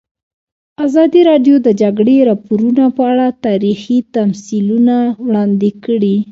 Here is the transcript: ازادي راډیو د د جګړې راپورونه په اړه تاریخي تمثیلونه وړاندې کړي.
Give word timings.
ازادي 0.85 1.21
راډیو 1.29 1.55
د 1.61 1.63
د 1.65 1.69
جګړې 1.81 2.17
راپورونه 2.29 2.83
په 2.97 3.03
اړه 3.11 3.25
تاریخي 3.47 3.97
تمثیلونه 4.15 4.95
وړاندې 5.25 5.69
کړي. 5.85 6.15